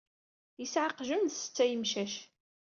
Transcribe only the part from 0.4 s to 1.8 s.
Yesɛa aqjun d setta n